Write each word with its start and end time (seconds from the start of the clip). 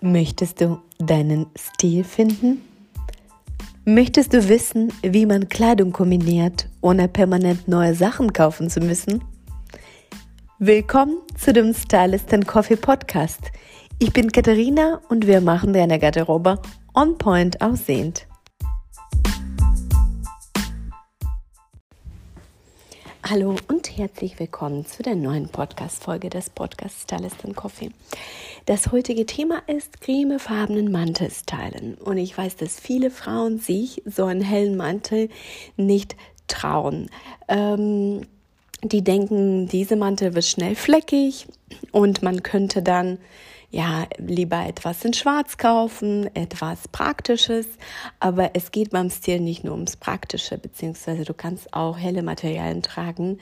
Möchtest 0.00 0.60
du 0.60 0.80
deinen 0.98 1.46
Stil 1.56 2.04
finden? 2.04 2.62
Möchtest 3.84 4.32
du 4.32 4.48
wissen, 4.48 4.92
wie 5.02 5.26
man 5.26 5.48
Kleidung 5.48 5.90
kombiniert, 5.90 6.68
ohne 6.80 7.08
permanent 7.08 7.66
neue 7.66 7.96
Sachen 7.96 8.32
kaufen 8.32 8.70
zu 8.70 8.78
müssen? 8.78 9.24
Willkommen 10.60 11.18
zu 11.36 11.52
dem 11.52 11.74
Stylist 11.74 12.28
Coffee 12.46 12.76
Podcast. 12.76 13.50
Ich 13.98 14.12
bin 14.12 14.30
Katharina 14.30 15.00
und 15.08 15.26
wir 15.26 15.40
machen 15.40 15.72
deine 15.72 15.98
Garderobe 15.98 16.62
on 16.94 17.18
point 17.18 17.60
aussehend. 17.60 18.28
Hallo 23.28 23.56
und 23.66 23.98
herzlich 23.98 24.38
willkommen 24.38 24.86
zu 24.86 25.02
der 25.02 25.16
neuen 25.16 25.48
Podcast-Folge 25.48 26.30
des 26.30 26.50
Podcasts 26.50 27.02
Stylist 27.02 27.36
Coffee. 27.56 27.90
Das 28.68 28.92
heutige 28.92 29.24
Thema 29.24 29.62
ist 29.66 30.02
cremefarbenen 30.02 30.92
Mantel 30.92 31.30
stylen. 31.30 31.94
Und 31.94 32.18
ich 32.18 32.36
weiß, 32.36 32.56
dass 32.56 32.78
viele 32.78 33.10
Frauen 33.10 33.58
sich 33.58 34.02
so 34.04 34.26
einen 34.26 34.42
hellen 34.42 34.76
Mantel 34.76 35.30
nicht 35.78 36.16
trauen. 36.48 37.08
Ähm, 37.48 38.26
die 38.82 39.02
denken, 39.02 39.68
diese 39.68 39.96
Mantel 39.96 40.34
wird 40.34 40.44
schnell 40.44 40.74
fleckig 40.74 41.46
und 41.92 42.22
man 42.22 42.42
könnte 42.42 42.82
dann 42.82 43.16
ja, 43.70 44.06
lieber 44.16 44.66
etwas 44.66 45.04
in 45.04 45.12
Schwarz 45.12 45.58
kaufen, 45.58 46.34
etwas 46.34 46.88
Praktisches. 46.88 47.66
Aber 48.18 48.50
es 48.54 48.70
geht 48.70 48.90
beim 48.90 49.10
Stil 49.10 49.40
nicht 49.40 49.62
nur 49.62 49.74
ums 49.74 49.96
Praktische, 49.96 50.56
beziehungsweise 50.56 51.24
du 51.24 51.34
kannst 51.34 51.74
auch 51.74 51.98
helle 51.98 52.22
Materialien 52.22 52.82
tragen. 52.82 53.38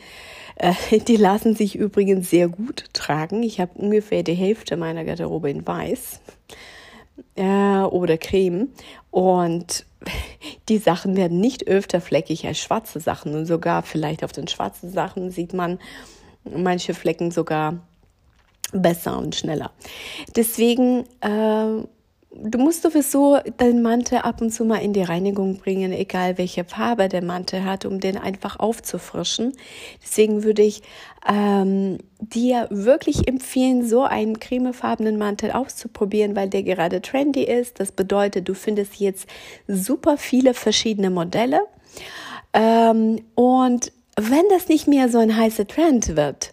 Äh, 0.56 0.98
die 1.06 1.16
lassen 1.16 1.54
sich 1.54 1.76
übrigens 1.76 2.28
sehr 2.30 2.48
gut 2.48 2.86
tragen. 2.92 3.44
Ich 3.44 3.60
habe 3.60 3.72
ungefähr 3.76 4.24
die 4.24 4.34
Hälfte 4.34 4.76
meiner 4.76 5.04
Garderobe 5.04 5.48
in 5.48 5.64
Weiß 5.64 6.20
äh, 7.36 7.44
oder 7.44 8.18
Creme. 8.18 8.68
Und 9.12 9.86
die 10.68 10.78
Sachen 10.78 11.16
werden 11.16 11.38
nicht 11.38 11.68
öfter 11.68 12.00
fleckig 12.00 12.46
als 12.48 12.58
schwarze 12.58 12.98
Sachen. 12.98 13.32
Und 13.36 13.46
sogar 13.46 13.84
vielleicht 13.84 14.24
auf 14.24 14.32
den 14.32 14.48
schwarzen 14.48 14.90
Sachen 14.90 15.30
sieht 15.30 15.54
man 15.54 15.78
manche 16.42 16.94
Flecken 16.94 17.30
sogar 17.30 17.80
besser 18.72 19.18
und 19.18 19.34
schneller. 19.34 19.70
Deswegen, 20.34 21.04
äh, 21.20 21.86
du 22.38 22.58
musst 22.58 22.82
sowieso 22.82 23.38
deinen 23.56 23.82
Mantel 23.82 24.18
ab 24.18 24.40
und 24.40 24.50
zu 24.50 24.64
mal 24.64 24.78
in 24.78 24.92
die 24.92 25.02
Reinigung 25.02 25.58
bringen, 25.58 25.92
egal 25.92 26.38
welche 26.38 26.64
Farbe 26.64 27.08
der 27.08 27.22
Mantel 27.22 27.64
hat, 27.64 27.84
um 27.84 28.00
den 28.00 28.16
einfach 28.16 28.58
aufzufrischen. 28.58 29.52
Deswegen 30.02 30.42
würde 30.42 30.62
ich 30.62 30.82
ähm, 31.28 31.98
dir 32.20 32.66
wirklich 32.70 33.28
empfehlen, 33.28 33.86
so 33.86 34.02
einen 34.02 34.38
cremefarbenen 34.40 35.16
Mantel 35.18 35.52
auszuprobieren, 35.52 36.36
weil 36.36 36.48
der 36.48 36.62
gerade 36.62 37.00
trendy 37.00 37.44
ist. 37.44 37.80
Das 37.80 37.92
bedeutet, 37.92 38.48
du 38.48 38.54
findest 38.54 38.96
jetzt 38.96 39.26
super 39.66 40.16
viele 40.18 40.54
verschiedene 40.54 41.10
Modelle. 41.10 41.60
Ähm, 42.52 43.20
und 43.34 43.92
wenn 44.18 44.44
das 44.50 44.68
nicht 44.68 44.88
mehr 44.88 45.08
so 45.08 45.18
ein 45.18 45.36
heißer 45.36 45.66
Trend 45.66 46.16
wird, 46.16 46.52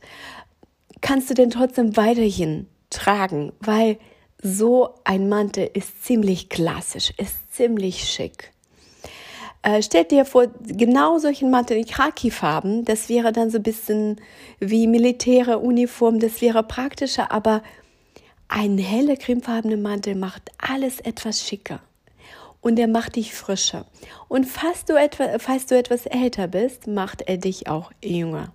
kannst 1.03 1.29
du 1.29 1.35
den 1.35 1.51
trotzdem 1.51 1.95
weiterhin 1.95 2.67
tragen, 2.89 3.51
weil 3.59 3.99
so 4.41 4.95
ein 5.03 5.29
Mantel 5.29 5.69
ist 5.73 6.03
ziemlich 6.03 6.49
klassisch, 6.49 7.13
ist 7.17 7.53
ziemlich 7.53 8.03
schick. 8.05 8.51
Äh, 9.61 9.81
stell 9.81 10.05
dir 10.05 10.25
vor, 10.25 10.47
genau 10.65 11.19
solchen 11.19 11.51
Mantel 11.51 11.77
in 11.77 11.85
Khaki-Farben, 11.85 12.85
das 12.85 13.09
wäre 13.09 13.31
dann 13.31 13.49
so 13.49 13.57
ein 13.57 13.63
bisschen 13.63 14.19
wie 14.59 14.87
militäre 14.87 15.59
Uniform, 15.59 16.19
das 16.19 16.41
wäre 16.41 16.63
praktischer, 16.63 17.31
aber 17.31 17.61
ein 18.47 18.77
heller 18.77 19.15
cremefarbener 19.15 19.77
Mantel 19.77 20.15
macht 20.15 20.51
alles 20.57 20.99
etwas 21.01 21.45
schicker 21.45 21.81
und 22.61 22.79
er 22.79 22.87
macht 22.87 23.17
dich 23.17 23.33
frischer. 23.33 23.85
Und 24.29 24.45
falls 24.45 24.85
du, 24.85 24.93
etwa, 24.93 25.37
falls 25.39 25.65
du 25.65 25.77
etwas 25.77 26.05
älter 26.05 26.47
bist, 26.47 26.87
macht 26.87 27.23
er 27.23 27.37
dich 27.37 27.67
auch 27.67 27.91
jünger. 28.01 28.53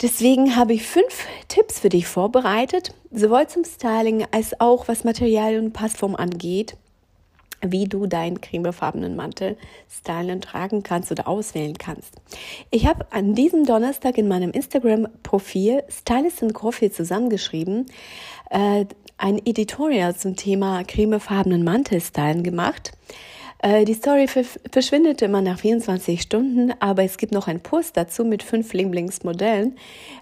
Deswegen 0.00 0.54
habe 0.54 0.74
ich 0.74 0.86
fünf 0.86 1.26
Tipps 1.48 1.80
für 1.80 1.88
dich 1.88 2.06
vorbereitet, 2.06 2.94
sowohl 3.10 3.48
zum 3.48 3.64
Styling 3.64 4.26
als 4.30 4.60
auch 4.60 4.86
was 4.86 5.02
Material 5.02 5.58
und 5.58 5.72
Passform 5.72 6.14
angeht, 6.14 6.76
wie 7.62 7.86
du 7.86 8.06
deinen 8.06 8.40
cremefarbenen 8.40 9.16
Mantel 9.16 9.56
stylen 9.90 10.30
und 10.30 10.44
tragen 10.44 10.84
kannst 10.84 11.10
oder 11.10 11.26
auswählen 11.26 11.76
kannst. 11.76 12.14
Ich 12.70 12.86
habe 12.86 13.10
an 13.10 13.34
diesem 13.34 13.66
Donnerstag 13.66 14.18
in 14.18 14.28
meinem 14.28 14.52
Instagram-Profil 14.52 15.82
Stylist 15.88 16.44
and 16.44 16.54
Coffee 16.54 16.92
zusammengeschrieben, 16.92 17.86
äh, 18.50 18.84
ein 19.16 19.44
Editorial 19.44 20.14
zum 20.14 20.36
Thema 20.36 20.84
cremefarbenen 20.84 21.64
Mantelstylen 21.64 22.44
gemacht. 22.44 22.92
Äh, 23.60 23.84
die 23.84 23.94
Story 23.94 24.26
verschwindet 24.28 25.20
immer 25.22 25.42
nach 25.42 25.58
24 25.58 26.22
Stunden, 26.22 26.72
aber 26.78 27.02
es 27.02 27.18
gibt 27.18 27.32
noch 27.32 27.48
einen 27.48 27.60
Post 27.60 27.96
dazu 27.96 28.24
mit 28.24 28.42
fünf 28.42 28.72
Lieblingsmodellen. 28.72 29.76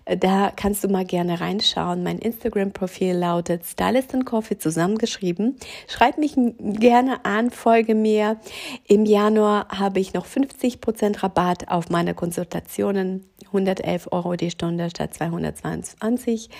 Äh, 0.07 0.17
da 0.17 0.51
kannst 0.55 0.85
du 0.85 0.89
mal 0.89 1.05
gerne 1.05 1.41
reinschauen. 1.41 2.03
Mein 2.03 2.19
Instagram-Profil 2.19 3.15
lautet 3.15 3.67
Stylist 3.67 4.15
and 4.15 4.25
Coffee 4.25 4.59
zusammengeschrieben. 4.59 5.57
Schreib 5.87 6.17
mich 6.17 6.35
gerne 6.59 7.25
an, 7.25 7.51
folge 7.51 7.95
mir. 7.95 8.41
Im 8.89 9.05
Januar 9.05 9.69
habe 9.69 10.01
ich 10.01 10.15
noch 10.15 10.27
50% 10.27 11.23
Rabatt 11.23 11.69
auf 11.69 11.91
meine 11.91 12.15
Konsultationen. 12.15 13.25
111 13.47 14.09
Euro 14.12 14.37
die 14.37 14.51
Stunde 14.51 14.91
statt 14.91 15.15
222. 15.15 16.51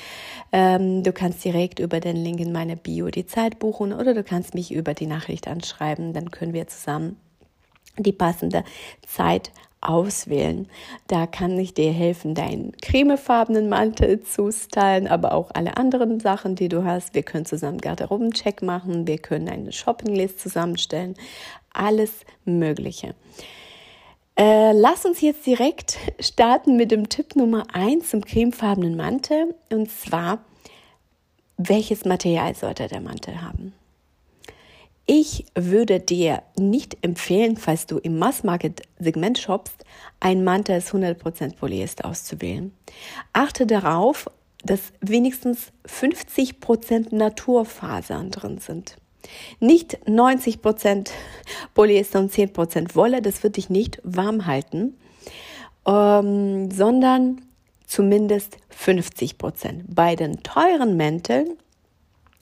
Ähm, 0.53 1.03
du 1.03 1.13
kannst 1.13 1.45
direkt 1.45 1.79
über 1.79 2.01
den 2.01 2.17
Link 2.17 2.41
in 2.41 2.53
meine 2.53 2.77
Bio 2.77 3.09
die 3.09 3.27
Zeit 3.27 3.59
buchen 3.59 3.93
oder 3.93 4.15
du 4.15 4.23
kannst 4.23 4.55
mich 4.55 4.73
über 4.73 4.95
die 4.95 5.07
Nachricht 5.07 5.49
anschreiben. 5.49 6.13
Dann 6.13 6.31
können 6.31 6.53
wir 6.53 6.67
zusammen 6.67 7.17
die 7.99 8.13
passende 8.13 8.65
Zeit 9.07 9.51
auswählen. 9.81 10.69
Da 11.07 11.27
kann 11.27 11.59
ich 11.59 11.75
dir 11.75 11.93
helfen, 11.93 12.35
deinen 12.35 12.73
cremefarbenen 12.79 13.69
Mantel 13.69 14.23
zu 14.23 14.51
stylen, 14.51 15.07
aber 15.07 15.33
auch 15.33 15.51
alle 15.55 15.77
anderen 15.77 16.21
Sachen, 16.21 16.55
die 16.57 16.69
du 16.69 16.85
hast. 16.85 17.15
Wir 17.15 17.23
können 17.23 17.47
zusammen 17.47 17.79
Garderobencheck 17.79 18.63
machen, 18.63 19.07
wir 19.07 19.19
können 19.19 19.49
eine 19.49 19.73
Shoppinglist 19.73 20.41
zusammenstellen, 20.41 21.15
alles 21.73 22.13
Mögliche. 22.45 23.15
Äh, 24.39 24.73
lass 24.73 25.07
uns 25.07 25.23
jetzt 25.23 25.47
direkt 25.47 25.97
starten 26.21 26.77
mit 26.77 26.91
dem 26.91 27.09
Tipp 27.09 27.37
Nummer 27.37 27.65
1 27.73 28.11
zum 28.11 28.23
cremefarbenen 28.23 28.95
Mantel 28.95 29.55
und 29.73 29.91
zwar, 29.91 30.45
welches 31.57 32.05
Material 32.05 32.55
sollte 32.55 32.87
der 32.87 33.01
Mantel 33.01 33.41
haben? 33.41 33.73
Ich 35.07 35.47
würde 35.55 36.01
dir 36.01 36.43
nicht 36.59 36.99
empfehlen, 37.01 37.57
falls 37.57 37.87
du 37.87 37.97
im 37.97 38.19
Mass-Market-Segment 38.19 39.39
shoppst, 39.39 39.85
einen 40.21 40.45
Mantel 40.45 40.75
als 40.75 40.93
100% 40.93 41.57
Polyester 41.57 42.05
auszuwählen. 42.05 42.75
Achte 43.33 43.67
darauf, 43.67 44.29
dass 44.65 44.93
wenigstens 45.01 45.73
50% 45.87 47.15
Naturfasern 47.15 48.33
drin 48.33 48.59
sind. 48.59 48.97
Nicht 49.61 50.07
90% 50.07 51.11
Polyester 51.75 52.21
und 52.21 52.33
10% 52.33 52.95
Wolle, 52.95 53.23
das 53.23 53.43
wird 53.43 53.57
dich 53.57 53.71
nicht 53.71 54.01
warm 54.03 54.47
halten, 54.47 54.97
ähm, 55.87 56.71
sondern 56.71 57.43
zumindest 57.87 58.59
50%. 58.71 59.85
Bei 59.89 60.17
den 60.17 60.43
teuren 60.43 60.97
Mänteln 60.97 61.57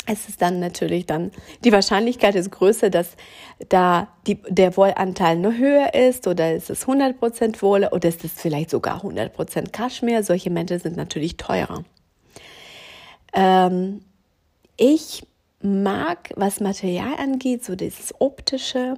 es 0.06 0.28
ist 0.28 0.42
dann 0.42 0.60
natürlich 0.60 1.06
dann, 1.06 1.30
die 1.64 1.72
Wahrscheinlichkeit 1.72 2.34
ist 2.34 2.50
größer, 2.50 2.90
dass 2.90 3.16
da 3.70 4.08
die, 4.26 4.38
der 4.48 4.76
Wollanteil 4.76 5.36
nur 5.36 5.56
höher 5.56 5.94
ist 5.94 6.26
oder 6.26 6.54
ist 6.54 6.68
es 6.68 6.86
100% 6.86 7.62
Wolle 7.62 7.90
oder 7.90 8.08
ist 8.08 8.24
es 8.24 8.32
vielleicht 8.32 8.70
sogar 8.70 9.02
100% 9.02 9.70
Kaschmir. 9.70 10.22
Solche 10.22 10.50
Mäntel 10.50 10.78
sind 10.78 10.96
natürlich 10.96 11.36
teurer. 11.36 11.84
Ähm, 13.32 14.02
ich 14.76 15.26
mag, 15.64 16.30
was 16.36 16.60
Material 16.60 17.14
angeht, 17.18 17.64
so 17.64 17.74
dieses 17.74 18.14
optische. 18.20 18.94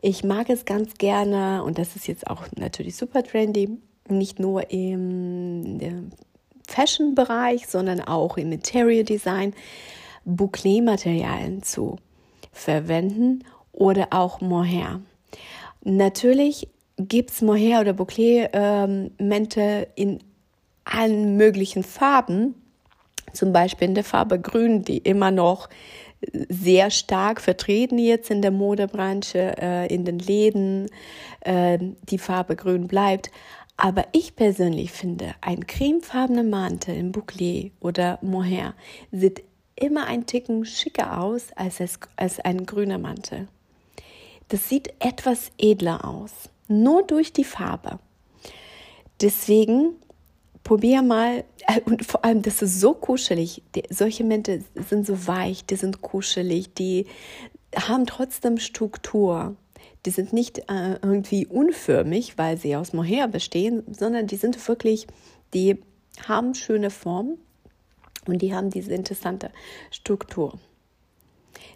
Ich 0.00 0.24
mag 0.24 0.48
es 0.48 0.64
ganz 0.64 0.94
gerne 0.94 1.62
und 1.62 1.78
das 1.78 1.94
ist 1.94 2.08
jetzt 2.08 2.26
auch 2.26 2.44
natürlich 2.56 2.96
super 2.96 3.22
trendy, 3.22 3.78
nicht 4.08 4.38
nur 4.38 4.70
im 4.70 6.10
Fashion-Bereich, 6.66 7.66
sondern 7.66 8.00
auch 8.00 8.38
im 8.38 8.50
Interior 8.50 9.04
Design 9.04 9.52
Bouclé-Materialien 10.24 11.62
zu 11.62 11.96
verwenden 12.52 13.44
oder 13.72 14.08
auch 14.10 14.40
Mohair. 14.40 15.00
Natürlich 15.82 16.68
gibt 16.96 17.30
es 17.30 17.42
Mohair 17.42 17.80
oder 17.80 17.92
Bouclé-Mäntel 17.92 19.82
ähm, 19.82 19.86
in 19.96 20.18
allen 20.84 21.36
möglichen 21.36 21.82
Farben, 21.82 22.54
zum 23.32 23.52
Beispiel 23.52 23.88
in 23.88 23.94
der 23.94 24.04
Farbe 24.04 24.40
Grün, 24.40 24.82
die 24.82 24.98
immer 24.98 25.30
noch 25.30 25.68
sehr 26.48 26.90
stark 26.90 27.40
vertreten 27.40 27.98
jetzt 27.98 28.30
in 28.30 28.42
der 28.42 28.50
Modebranche, 28.50 29.56
äh, 29.58 29.92
in 29.92 30.04
den 30.04 30.18
Läden. 30.18 30.88
Äh, 31.40 31.78
die 32.02 32.18
Farbe 32.18 32.56
Grün 32.56 32.86
bleibt. 32.86 33.30
Aber 33.76 34.04
ich 34.12 34.36
persönlich 34.36 34.92
finde, 34.92 35.34
ein 35.40 35.66
cremefarbener 35.66 36.42
Mantel 36.42 36.94
in 36.94 37.12
Bouclé 37.12 37.70
oder 37.80 38.18
Mohair 38.20 38.74
sieht 39.10 39.42
immer 39.74 40.06
ein 40.06 40.26
Ticken 40.26 40.66
schicker 40.66 41.18
aus 41.18 41.46
als, 41.56 41.80
es, 41.80 41.98
als 42.16 42.40
ein 42.40 42.66
grüner 42.66 42.98
Mantel. 42.98 43.48
Das 44.48 44.68
sieht 44.68 44.92
etwas 44.98 45.50
edler 45.56 46.04
aus, 46.04 46.50
nur 46.68 47.02
durch 47.04 47.32
die 47.32 47.44
Farbe. 47.44 47.98
Deswegen 49.22 49.94
probier 50.64 51.02
mal, 51.02 51.44
äh, 51.66 51.80
und 51.84 52.04
vor 52.04 52.24
allem, 52.24 52.42
das 52.42 52.62
ist 52.62 52.80
so 52.80 52.94
kuschelig. 52.94 53.62
Die, 53.74 53.82
solche 53.90 54.24
Mäntel 54.24 54.64
sind 54.74 55.06
so 55.06 55.26
weich, 55.26 55.64
die 55.64 55.76
sind 55.76 56.02
kuschelig, 56.02 56.74
die 56.74 57.06
haben 57.74 58.06
trotzdem 58.06 58.58
Struktur. 58.58 59.56
Die 60.06 60.10
sind 60.10 60.32
nicht 60.32 60.60
äh, 60.70 60.94
irgendwie 61.02 61.46
unförmig, 61.46 62.38
weil 62.38 62.56
sie 62.56 62.74
aus 62.74 62.92
Mohair 62.92 63.28
bestehen, 63.28 63.82
sondern 63.92 64.26
die 64.26 64.36
sind 64.36 64.66
wirklich, 64.66 65.06
die 65.52 65.78
haben 66.26 66.54
schöne 66.54 66.90
Form 66.90 67.36
und 68.26 68.40
die 68.40 68.54
haben 68.54 68.70
diese 68.70 68.92
interessante 68.94 69.50
Struktur. 69.90 70.58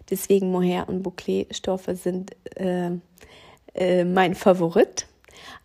Deswegen 0.09 0.51
Mohair 0.51 0.87
und 0.89 1.03
Bouclé-Stoffe 1.03 1.95
sind 1.95 2.35
äh, 2.55 2.91
äh, 3.73 4.05
mein 4.05 4.35
Favorit. 4.35 5.07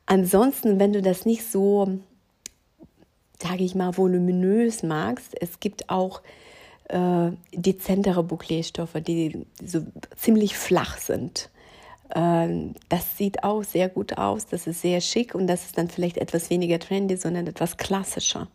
Ansonsten, 0.07 0.79
wenn 0.79 0.93
du 0.93 1.03
das 1.03 1.25
nicht 1.25 1.51
so, 1.51 2.01
sage 3.43 3.65
ich 3.65 3.75
mal, 3.75 3.97
voluminös 3.97 4.83
magst, 4.83 5.41
es 5.41 5.61
gibt 5.61 5.89
auch 5.89 6.23
äh, 6.89 7.31
dezentere 7.55 8.23
Bouclé-Stoffe, 8.23 9.01
die 9.01 9.47
so 9.65 9.83
ziemlich 10.17 10.57
flach 10.57 10.99
sind. 10.99 11.51
Ähm, 12.15 12.75
das 12.89 13.17
sieht 13.17 13.45
auch 13.45 13.63
sehr 13.63 13.89
gut 13.89 14.19
aus, 14.19 14.47
das 14.47 14.67
ist 14.67 14.83
sehr 14.83 15.01
schick 15.01 15.35
und 15.35 15.47
das 15.47 15.67
ist 15.67 15.79
dann 15.79 15.89
vielleicht 15.89 16.19
etwas 16.19 16.51
weniger 16.51 16.79
trendy, 16.79 17.17
sondern 17.17 17.47
etwas 17.47 17.77
klassischer. 17.77 18.49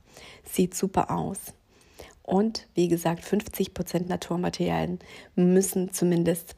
Sieht 0.44 0.76
super 0.76 1.12
aus. 1.12 1.54
Und 2.22 2.68
wie 2.74 2.88
gesagt, 2.88 3.24
50 3.24 3.74
Prozent 3.74 4.10
Naturmaterialien 4.10 5.00
müssen 5.36 5.94
zumindest 5.94 6.56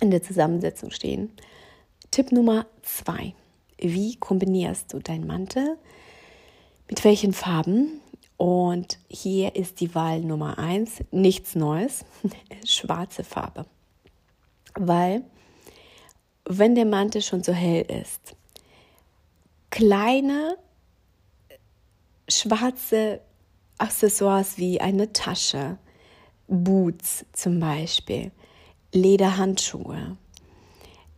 in 0.00 0.10
der 0.10 0.22
Zusammensetzung 0.22 0.90
stehen. 0.90 1.32
Tipp 2.10 2.32
Nummer 2.32 2.66
zwei. 2.82 3.34
Wie 3.78 4.16
kombinierst 4.16 4.92
du 4.92 5.00
deinen 5.00 5.26
Mantel? 5.26 5.76
Mit 6.92 7.04
welchen 7.04 7.32
Farben? 7.32 8.02
Und 8.36 8.98
hier 9.08 9.56
ist 9.56 9.80
die 9.80 9.94
Wahl 9.94 10.20
Nummer 10.20 10.58
eins, 10.58 11.02
nichts 11.10 11.54
Neues, 11.54 12.04
schwarze 12.66 13.24
Farbe. 13.24 13.64
Weil, 14.74 15.22
wenn 16.44 16.74
der 16.74 16.84
Mantel 16.84 17.22
schon 17.22 17.42
so 17.42 17.54
hell 17.54 17.86
ist, 18.02 18.36
kleine 19.70 20.58
schwarze 22.28 23.22
Accessoires 23.78 24.58
wie 24.58 24.78
eine 24.78 25.14
Tasche, 25.14 25.78
Boots 26.46 27.24
zum 27.32 27.58
Beispiel, 27.58 28.32
Lederhandschuhe. 28.92 30.18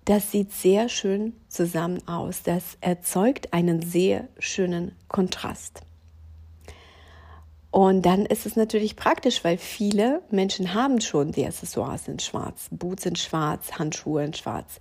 Das 0.04 0.30
sieht 0.30 0.52
sehr 0.52 0.88
schön 0.88 1.32
zusammen 1.48 2.06
aus. 2.06 2.42
Das 2.42 2.76
erzeugt 2.80 3.54
einen 3.54 3.80
sehr 3.80 4.28
schönen 4.38 4.92
Kontrast. 5.08 5.80
Und 7.70 8.02
dann 8.02 8.24
ist 8.24 8.46
es 8.46 8.54
natürlich 8.54 8.94
praktisch, 8.94 9.42
weil 9.42 9.58
viele 9.58 10.22
Menschen 10.30 10.74
haben 10.74 11.00
schon 11.00 11.32
die 11.32 11.44
Accessoires 11.44 12.06
in 12.06 12.20
schwarz, 12.20 12.68
Boots 12.70 13.04
in 13.04 13.16
schwarz, 13.16 13.72
Handschuhe 13.72 14.24
in 14.24 14.32
schwarz. 14.32 14.78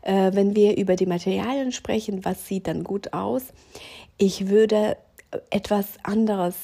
Äh, 0.00 0.32
wenn 0.34 0.56
wir 0.56 0.76
über 0.76 0.96
die 0.96 1.06
Materialien 1.06 1.70
sprechen, 1.70 2.24
was 2.24 2.48
sieht 2.48 2.66
dann 2.66 2.82
gut 2.82 3.12
aus? 3.12 3.44
Ich 4.18 4.48
würde 4.48 4.96
etwas 5.50 5.86
anderes 6.02 6.56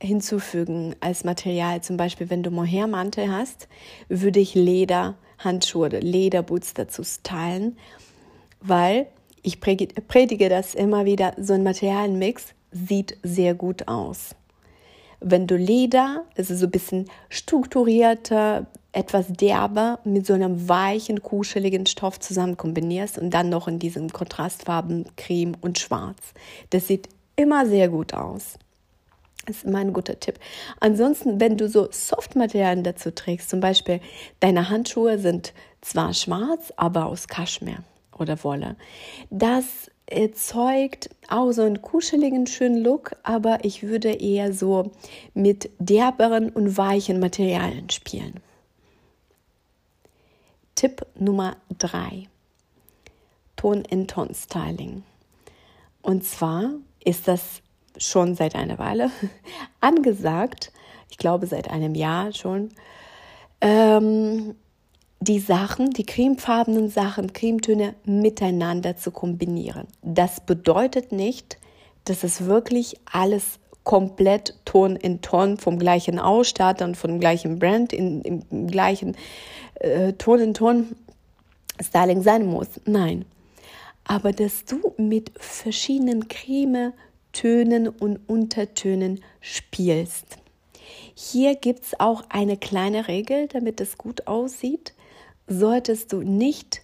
hinzufügen 0.00 0.94
als 1.00 1.24
Material. 1.24 1.82
Zum 1.82 1.96
Beispiel, 1.96 2.30
wenn 2.30 2.44
du 2.44 2.50
Mohairmantel 2.50 3.32
hast, 3.32 3.66
würde 4.08 4.38
ich 4.38 4.54
Lederhandschuhe 5.36 5.86
oder 5.86 6.00
Lederboots 6.00 6.74
dazu 6.74 7.04
stylen, 7.04 7.76
weil 8.60 9.06
ich 9.42 9.60
predige 9.60 10.48
das 10.48 10.74
immer 10.74 11.04
wieder, 11.04 11.34
so 11.38 11.52
ein 11.52 11.62
Materialmix 11.62 12.54
sieht 12.70 13.18
sehr 13.22 13.54
gut 13.54 13.88
aus. 13.88 14.34
Wenn 15.20 15.46
du 15.46 15.56
Leder, 15.56 16.24
also 16.36 16.54
so 16.54 16.66
ein 16.66 16.70
bisschen 16.70 17.10
strukturierter, 17.28 18.66
etwas 18.92 19.26
derber 19.28 19.98
mit 20.04 20.26
so 20.26 20.34
einem 20.34 20.68
weichen, 20.68 21.22
kuscheligen 21.22 21.86
Stoff 21.86 22.20
zusammen 22.20 22.56
kombinierst 22.56 23.18
und 23.18 23.30
dann 23.30 23.48
noch 23.48 23.68
in 23.68 23.78
diesen 23.78 24.12
Kontrastfarben 24.12 25.06
Creme 25.16 25.56
und 25.60 25.78
Schwarz. 25.78 26.32
Das 26.70 26.86
sieht 26.88 27.08
immer 27.36 27.66
sehr 27.66 27.88
gut 27.88 28.14
aus. 28.14 28.58
Ist 29.46 29.64
immer 29.64 29.78
ein 29.78 29.92
guter 29.92 30.18
Tipp. 30.18 30.38
Ansonsten, 30.80 31.38
wenn 31.38 31.58
du 31.58 31.68
so 31.68 31.88
Softmaterialien 31.90 32.82
dazu 32.82 33.10
trägst, 33.10 33.50
zum 33.50 33.60
Beispiel 33.60 34.00
deine 34.40 34.70
Handschuhe 34.70 35.18
sind 35.18 35.52
zwar 35.82 36.14
schwarz, 36.14 36.72
aber 36.76 37.06
aus 37.06 37.28
Kaschmir 37.28 37.78
oder 38.16 38.42
Wolle. 38.42 38.76
Das 39.30 39.90
erzeugt 40.06 41.10
auch 41.28 41.52
so 41.52 41.62
einen 41.62 41.82
kuscheligen, 41.82 42.46
schönen 42.46 42.82
Look, 42.82 43.16
aber 43.22 43.64
ich 43.64 43.82
würde 43.82 44.12
eher 44.12 44.52
so 44.52 44.92
mit 45.34 45.70
derberen 45.78 46.50
und 46.50 46.76
weichen 46.76 47.20
Materialien 47.20 47.90
spielen. 47.90 48.40
Tipp 50.74 51.06
Nummer 51.18 51.56
drei: 51.78 52.28
Ton-in-Ton-Styling. 53.56 55.02
Und 56.02 56.24
zwar 56.24 56.70
ist 57.04 57.28
das 57.28 57.62
schon 57.96 58.34
seit 58.34 58.54
einer 58.54 58.78
Weile 58.78 59.10
angesagt, 59.80 60.72
ich 61.10 61.18
glaube 61.18 61.46
seit 61.46 61.70
einem 61.70 61.94
Jahr 61.94 62.32
schon, 62.32 62.70
ähm, 63.60 64.54
die 65.20 65.38
Sachen, 65.38 65.90
die 65.90 66.04
cremefarbenen 66.04 66.90
Sachen, 66.90 67.32
Cremetöne 67.32 67.94
miteinander 68.04 68.96
zu 68.96 69.10
kombinieren. 69.10 69.86
Das 70.02 70.40
bedeutet 70.40 71.12
nicht, 71.12 71.58
dass 72.04 72.24
es 72.24 72.44
wirklich 72.44 73.00
alles 73.10 73.58
komplett 73.84 74.54
Ton 74.64 74.96
in 74.96 75.20
Ton 75.20 75.56
vom 75.58 75.78
gleichen 75.78 76.18
Ausstatter 76.18 76.84
und 76.84 76.96
vom 76.96 77.20
gleichen 77.20 77.58
Brand 77.58 77.92
in, 77.92 78.22
im 78.22 78.66
gleichen 78.66 79.16
äh, 79.74 80.12
Ton 80.14 80.40
in 80.40 80.54
Ton 80.54 80.96
Styling 81.80 82.22
sein 82.22 82.46
muss. 82.46 82.68
Nein. 82.84 83.24
Aber 84.04 84.32
dass 84.32 84.64
du 84.64 84.94
mit 84.98 85.32
verschiedenen 85.38 86.28
Creme 86.28 86.92
Tönen 87.34 87.88
und 87.88 88.18
Untertönen 88.26 89.20
spielst. 89.40 90.38
Hier 91.14 91.54
gibt 91.54 91.84
es 91.84 92.00
auch 92.00 92.24
eine 92.30 92.56
kleine 92.56 93.06
Regel, 93.08 93.48
damit 93.48 93.80
es 93.80 93.98
gut 93.98 94.26
aussieht. 94.26 94.94
Solltest 95.46 96.12
du 96.12 96.22
nicht, 96.22 96.80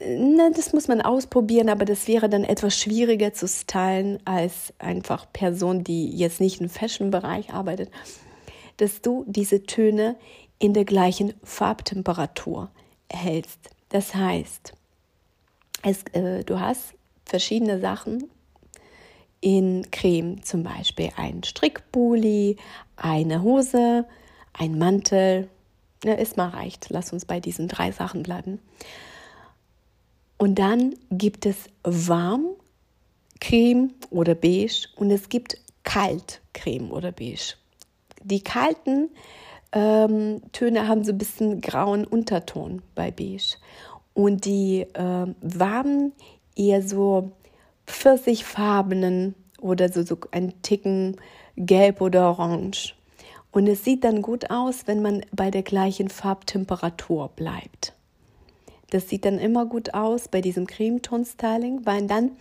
na, 0.00 0.50
das 0.50 0.72
muss 0.72 0.88
man 0.88 1.02
ausprobieren, 1.02 1.68
aber 1.68 1.84
das 1.84 2.08
wäre 2.08 2.28
dann 2.28 2.44
etwas 2.44 2.78
schwieriger 2.78 3.32
zu 3.32 3.46
stylen 3.46 4.18
als 4.24 4.72
einfach 4.78 5.30
Person, 5.32 5.84
die 5.84 6.10
jetzt 6.10 6.40
nicht 6.40 6.60
im 6.60 6.68
Fashion-Bereich 6.68 7.52
arbeitet, 7.52 7.90
dass 8.78 9.02
du 9.02 9.24
diese 9.28 9.64
Töne 9.64 10.16
in 10.58 10.72
der 10.72 10.84
gleichen 10.84 11.34
Farbtemperatur 11.42 12.70
hältst. 13.12 13.70
Das 13.90 14.14
heißt, 14.14 14.72
es, 15.82 16.02
äh, 16.12 16.42
du 16.44 16.58
hast 16.58 16.94
verschiedene 17.24 17.78
Sachen, 17.80 18.30
in 19.44 19.90
Creme, 19.90 20.42
zum 20.42 20.62
Beispiel 20.62 21.10
ein 21.16 21.44
Strickbuli, 21.44 22.56
eine 22.96 23.42
Hose, 23.42 24.06
ein 24.54 24.78
Mantel. 24.78 25.50
Ja, 26.02 26.14
ist 26.14 26.38
mal 26.38 26.48
reicht. 26.48 26.86
Lass 26.88 27.12
uns 27.12 27.26
bei 27.26 27.40
diesen 27.40 27.68
drei 27.68 27.92
Sachen 27.92 28.22
bleiben. 28.22 28.58
Und 30.38 30.58
dann 30.58 30.94
gibt 31.10 31.44
es 31.44 31.56
warm 31.82 32.46
Creme 33.38 33.92
oder 34.08 34.34
beige 34.34 34.88
und 34.96 35.10
es 35.10 35.28
gibt 35.28 35.58
kalt 35.82 36.40
Creme 36.54 36.90
oder 36.90 37.12
beige. 37.12 37.56
Die 38.22 38.42
kalten 38.42 39.10
ähm, 39.72 40.40
Töne 40.52 40.88
haben 40.88 41.04
so 41.04 41.12
ein 41.12 41.18
bisschen 41.18 41.60
grauen 41.60 42.06
Unterton 42.06 42.80
bei 42.94 43.10
beige 43.10 43.58
und 44.14 44.46
die 44.46 44.86
äh, 44.94 45.26
warmen 45.42 46.12
eher 46.56 46.80
so 46.80 47.32
pfirsichfarbenen 47.86 49.34
oder 49.60 49.90
so, 49.90 50.02
so 50.02 50.18
ein 50.30 50.60
Ticken 50.62 51.16
gelb 51.56 52.00
oder 52.00 52.28
orange. 52.28 52.94
Und 53.50 53.68
es 53.68 53.84
sieht 53.84 54.04
dann 54.04 54.20
gut 54.20 54.50
aus, 54.50 54.86
wenn 54.86 55.00
man 55.00 55.24
bei 55.32 55.50
der 55.50 55.62
gleichen 55.62 56.08
Farbtemperatur 56.08 57.28
bleibt. 57.36 57.94
Das 58.90 59.08
sieht 59.08 59.24
dann 59.24 59.38
immer 59.38 59.66
gut 59.66 59.94
aus 59.94 60.28
bei 60.28 60.40
diesem 60.40 60.66
Cremeton-Styling, 60.66 61.86
weil 61.86 62.06
dann 62.06 62.32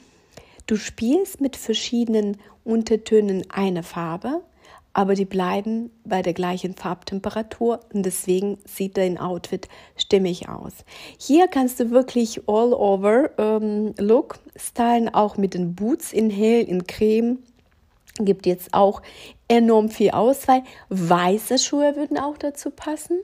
du 0.67 0.75
spielst 0.75 1.39
mit 1.39 1.55
verschiedenen 1.55 2.37
Untertönen 2.63 3.43
eine 3.49 3.83
Farbe 3.83 4.41
aber 4.93 5.15
die 5.15 5.25
bleiben 5.25 5.89
bei 6.05 6.21
der 6.21 6.33
gleichen 6.33 6.75
Farbtemperatur 6.75 7.79
und 7.93 8.05
deswegen 8.05 8.59
sieht 8.65 8.97
dein 8.97 9.17
Outfit 9.17 9.67
stimmig 9.97 10.49
aus. 10.49 10.73
Hier 11.17 11.47
kannst 11.47 11.79
du 11.79 11.91
wirklich 11.91 12.47
all 12.47 12.73
over 12.73 13.31
ähm, 13.37 13.93
Look 13.97 14.39
stylen, 14.55 15.13
auch 15.13 15.37
mit 15.37 15.55
den 15.55 15.75
Boots 15.75 16.13
in 16.13 16.29
hell, 16.29 16.63
in 16.63 16.85
creme 16.85 17.39
Gibt 18.19 18.45
jetzt 18.45 18.73
auch 18.75 19.01
enorm 19.47 19.89
viel 19.89 20.11
Auswahl. 20.11 20.63
Weiße 20.89 21.57
Schuhe 21.57 21.95
würden 21.95 22.17
auch 22.17 22.37
dazu 22.37 22.69
passen. 22.69 23.19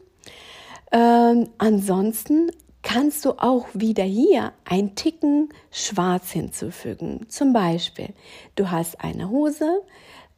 Ähm, 0.92 1.50
ansonsten 1.60 2.52
kannst 2.82 3.24
du 3.26 3.34
auch 3.34 3.68
wieder 3.74 4.04
hier 4.04 4.54
ein 4.66 4.96
Ticken 4.96 5.50
Schwarz 5.70 6.32
hinzufügen. 6.32 7.28
Zum 7.30 7.54
Beispiel, 7.54 8.14
du 8.56 8.72
hast 8.72 9.00
eine 9.02 9.30
Hose 9.30 9.84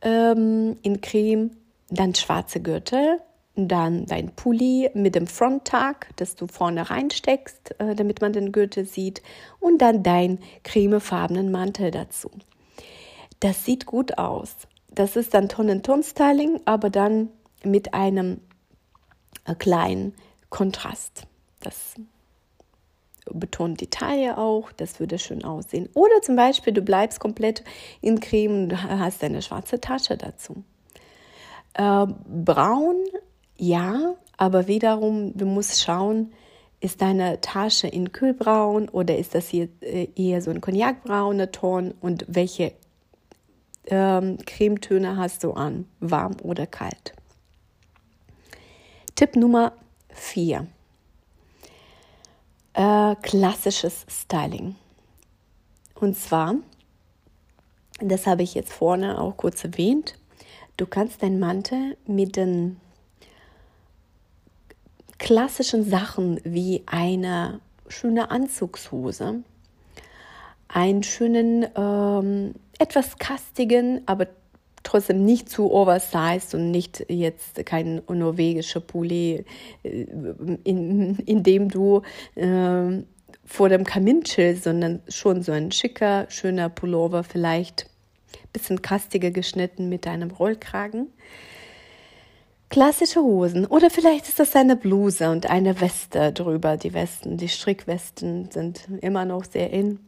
ähm, 0.02 0.78
in 0.82 1.02
Creme, 1.02 1.52
dann 1.90 2.16
schwarze 2.16 2.62
Gürtel, 2.62 3.20
dann 3.56 4.06
dein 4.06 4.34
Pulli 4.36 4.90
mit 4.94 5.16
dem 5.16 5.28
Fronttag, 5.28 6.08
das 6.16 6.36
du 6.36 6.48
vorne 6.48 6.90
reinsteckst, 6.90 7.80
äh, 7.80 7.96
damit 7.96 8.22
man 8.22 8.34
den 8.34 8.52
Gürtel 8.52 8.86
sieht, 8.86 9.22
und 9.60 9.82
dann 9.82 10.04
dein 10.04 10.40
cremefarbenen 10.64 11.52
Mantel 11.52 11.92
dazu. 11.92 12.32
Das 13.40 13.66
sieht 13.66 13.86
gut 13.86 14.18
aus. 14.18 14.56
Das 14.94 15.16
ist 15.16 15.34
dann 15.34 15.50
Ton-in-Ton-Styling, 15.50 16.62
aber 16.66 16.90
dann 16.90 17.30
mit 17.64 17.94
einem 17.94 18.42
äh, 19.46 19.56
kleinen 19.56 20.14
Kontrast. 20.50 21.24
Das 21.62 21.96
betont 23.34 23.82
die 23.82 23.90
Taille 23.90 24.38
auch, 24.38 24.72
das 24.72 25.00
würde 25.00 25.20
schön 25.20 25.44
aussehen. 25.44 25.90
Oder 25.94 26.22
zum 26.22 26.36
Beispiel, 26.36 26.74
du 26.74 26.82
bleibst 26.82 27.20
komplett 27.20 27.64
in 28.02 28.20
Creme 28.20 28.64
und 28.64 28.84
hast 28.84 29.24
eine 29.24 29.42
schwarze 29.42 29.80
Tasche 29.80 30.18
dazu. 30.18 30.64
Äh, 31.74 32.08
braun, 32.28 32.98
ja, 33.58 34.16
aber 34.38 34.68
wiederum, 34.68 35.38
du 35.38 35.46
musst 35.46 35.82
schauen, 35.82 36.34
ist 36.80 37.02
deine 37.02 37.40
Tasche 37.42 37.88
in 37.88 38.12
kühlbraun 38.12 38.90
oder 38.90 39.18
ist 39.18 39.36
das 39.36 39.48
hier 39.48 39.70
äh, 39.82 40.08
eher 40.16 40.42
so 40.42 40.50
ein 40.50 40.62
cognacbrauner 40.62 41.52
Ton 41.52 41.94
und 42.02 42.26
welche 42.28 42.74
ähm, 43.86 44.38
Cremetöne 44.46 45.16
hast 45.16 45.44
du 45.44 45.52
an, 45.52 45.88
warm 46.00 46.36
oder 46.42 46.66
kalt? 46.66 47.14
Tipp 49.16 49.36
Nummer 49.36 49.74
4. 50.10 50.66
Äh, 52.74 53.16
klassisches 53.22 54.06
Styling. 54.10 54.76
Und 55.96 56.18
zwar, 56.18 56.56
das 58.00 58.26
habe 58.26 58.44
ich 58.44 58.54
jetzt 58.56 58.72
vorne 58.72 59.20
auch 59.20 59.36
kurz 59.38 59.64
erwähnt, 59.64 60.18
du 60.78 60.86
kannst 60.86 61.22
deinen 61.22 61.40
Mantel 61.40 61.98
mit 62.08 62.38
den 62.38 62.80
klassischen 65.20 65.88
Sachen 65.88 66.40
wie 66.44 66.84
eine 66.88 67.60
schöne 67.88 68.32
Anzugshose, 68.32 69.44
einen 70.68 71.04
schönen, 71.04 71.68
ähm, 71.76 72.56
etwas 72.80 73.18
kastigen, 73.18 74.02
aber 74.08 74.28
trotzdem 74.84 75.26
nicht 75.26 75.50
zu 75.50 75.72
oversized 75.72 76.56
und 76.56 76.72
nicht 76.72 77.06
jetzt 77.10 77.66
kein 77.66 78.02
norwegischer 78.08 78.80
Pulli, 78.80 79.46
äh, 79.84 80.06
in, 80.64 81.18
in 81.20 81.44
dem 81.44 81.70
du 81.70 82.02
äh, 82.36 83.04
vor 83.46 83.70
dem 83.70 83.84
Kamin 83.84 84.24
chillst, 84.24 84.64
sondern 84.64 85.02
schon 85.08 85.44
so 85.44 85.52
ein 85.52 85.72
schicker, 85.72 86.26
schöner 86.30 86.70
Pullover, 86.70 87.24
vielleicht 87.24 87.88
ein 88.34 88.50
bisschen 88.54 88.82
kastiger 88.82 89.32
geschnitten 89.32 89.90
mit 89.90 90.08
einem 90.08 90.32
Rollkragen. 90.32 91.08
Klassische 92.70 93.20
Hosen 93.20 93.66
oder 93.66 93.90
vielleicht 93.90 94.30
ist 94.30 94.40
das 94.40 94.56
eine 94.56 94.78
Bluse 94.78 95.30
und 95.30 95.50
eine 95.50 95.82
Weste 95.82 96.32
drüber. 96.32 96.78
Die 96.78 96.94
Westen, 96.94 97.36
die 97.36 97.50
Strickwesten 97.50 98.50
sind 98.50 98.88
immer 99.02 99.26
noch 99.26 99.44
sehr 99.44 99.72
in. 99.72 100.00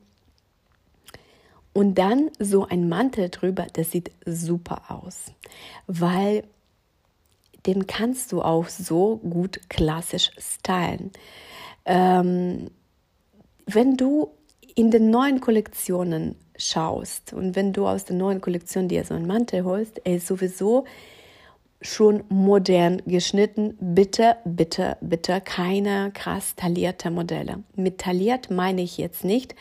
Und 1.74 1.96
dann 1.96 2.30
so 2.40 2.68
ein 2.68 2.88
Mantel 2.88 3.30
drüber, 3.30 3.66
das 3.74 3.92
sieht 3.92 4.12
super 4.26 4.84
aus, 4.90 5.32
weil 5.88 6.44
den 7.66 7.88
kannst 7.88 8.32
du 8.32 8.42
auch 8.42 8.68
so 8.68 9.18
gut 9.18 9.60
klassisch 9.70 10.32
stylen. 10.38 11.12
Ähm, 11.86 12.70
wenn 13.66 13.98
du 13.98 14.30
in 14.76 14.92
den 14.92 15.10
neuen 15.10 15.42
Kollektionen 15.42 16.36
schaust 16.58 17.34
und 17.34 17.56
wenn 17.56 17.74
du 17.74 17.88
aus 17.88 18.06
der 18.06 18.16
neuen 18.16 18.42
Kollektion 18.42 18.88
dir 18.88 19.04
so 19.04 19.14
einen 19.14 19.28
Mantel 19.28 19.64
holst, 19.64 20.02
er 20.04 20.18
ist 20.18 20.28
sowieso 20.28 20.86
schon 21.84 22.24
modern 22.30 23.02
geschnitten. 23.06 23.76
Bitte, 23.80 24.38
bitte, 24.46 24.98
bitte 25.02 25.42
keine 25.42 26.12
krass 26.14 26.56
taillierte 26.56 27.12
Modelle. 27.12 27.64
Mit 27.76 28.00
tailliert 28.00 28.50
meine 28.50 28.82
ich 28.82 28.98
jetzt 28.98 29.24
nicht, 29.24 29.54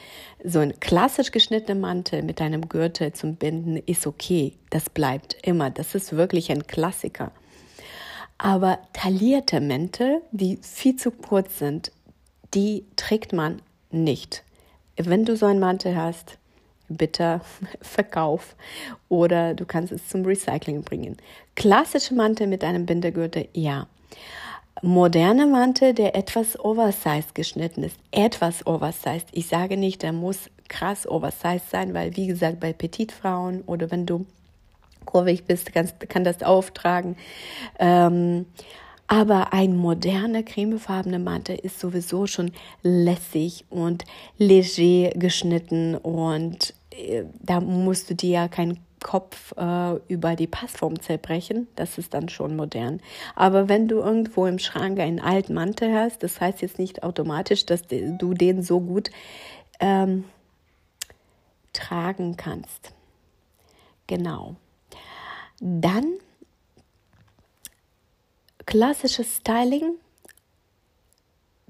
so 0.42 0.60
ein 0.60 0.78
klassisch 0.80 1.32
geschnittener 1.32 1.80
Mantel 1.80 2.22
mit 2.22 2.40
einem 2.40 2.68
Gürtel 2.68 3.12
zum 3.12 3.36
Binden 3.36 3.76
ist 3.76 4.06
okay. 4.06 4.54
Das 4.70 4.88
bleibt 4.88 5.36
immer. 5.42 5.70
Das 5.70 5.94
ist 5.94 6.16
wirklich 6.16 6.50
ein 6.50 6.66
Klassiker. 6.66 7.32
Aber 8.38 8.78
taillierte 8.92 9.60
Mäntel, 9.60 10.22
die 10.30 10.58
viel 10.62 10.96
zu 10.96 11.10
kurz 11.10 11.58
sind, 11.58 11.92
die 12.54 12.84
trägt 12.96 13.32
man 13.32 13.62
nicht. 13.90 14.44
Wenn 14.96 15.24
du 15.24 15.36
so 15.36 15.46
einen 15.46 15.60
Mantel 15.60 15.96
hast, 15.96 16.38
bitte 16.88 17.40
verkauf 17.80 18.56
oder 19.08 19.54
du 19.54 19.64
kannst 19.64 19.92
es 19.92 20.08
zum 20.08 20.24
Recycling 20.24 20.82
bringen. 20.82 21.16
Klassische 21.54 22.14
Mantel 22.14 22.46
mit 22.46 22.64
einem 22.64 22.86
Bindegürtel, 22.86 23.48
ja. 23.52 23.86
Moderne 24.80 25.46
Mantel, 25.46 25.94
der 25.94 26.16
etwas 26.16 26.58
oversized 26.58 27.34
geschnitten 27.34 27.84
ist, 27.84 27.96
etwas 28.10 28.66
oversized. 28.66 29.28
Ich 29.32 29.46
sage 29.46 29.76
nicht, 29.76 30.02
der 30.02 30.12
muss 30.12 30.50
krass 30.68 31.06
oversized 31.06 31.70
sein, 31.70 31.94
weil 31.94 32.16
wie 32.16 32.26
gesagt, 32.26 32.58
bei 32.58 32.72
Petitfrauen 32.72 33.60
oder 33.62 33.90
wenn 33.90 34.06
du 34.06 34.26
kurvig 35.04 35.44
bist, 35.44 35.72
kannst, 35.72 36.00
kann 36.08 36.24
das 36.24 36.42
auftragen. 36.42 37.16
Ähm, 37.78 38.46
aber 39.12 39.52
ein 39.52 39.76
moderner 39.76 40.42
cremefarbener 40.42 41.18
Mantel 41.18 41.56
ist 41.56 41.78
sowieso 41.78 42.26
schon 42.26 42.50
lässig 42.82 43.66
und 43.68 44.06
leger 44.38 45.10
geschnitten 45.10 45.96
und 45.96 46.72
äh, 46.92 47.24
da 47.42 47.60
musst 47.60 48.08
du 48.08 48.14
dir 48.14 48.30
ja 48.30 48.48
keinen 48.48 48.78
Kopf 49.00 49.52
äh, 49.58 49.96
über 50.08 50.34
die 50.34 50.46
Passform 50.46 50.98
zerbrechen. 50.98 51.68
Das 51.76 51.98
ist 51.98 52.14
dann 52.14 52.30
schon 52.30 52.56
modern. 52.56 53.00
Aber 53.34 53.68
wenn 53.68 53.86
du 53.86 53.96
irgendwo 53.96 54.46
im 54.46 54.58
Schrank 54.58 54.98
einen 54.98 55.20
alten 55.20 55.52
Mantel 55.52 55.92
hast, 55.92 56.22
das 56.22 56.40
heißt 56.40 56.62
jetzt 56.62 56.78
nicht 56.78 57.02
automatisch, 57.02 57.66
dass 57.66 57.82
du 57.86 58.32
den 58.32 58.62
so 58.62 58.80
gut 58.80 59.10
ähm, 59.78 60.24
tragen 61.74 62.38
kannst. 62.38 62.94
Genau. 64.06 64.56
Dann 65.60 66.14
klassisches 68.66 69.36
Styling 69.36 69.96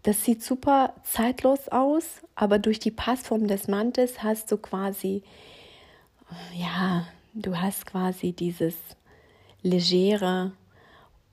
das 0.02 0.24
sieht 0.24 0.42
super 0.42 0.94
zeitlos 1.04 1.68
aus, 1.68 2.04
aber 2.34 2.58
durch 2.58 2.80
die 2.80 2.90
Passform 2.90 3.46
des 3.46 3.68
Mantels 3.68 4.22
hast 4.22 4.50
du 4.50 4.56
quasi, 4.56 5.22
ja, 6.54 7.06
du 7.34 7.60
hast 7.60 7.86
quasi 7.86 8.32
dieses 8.32 8.74
legere 9.62 10.52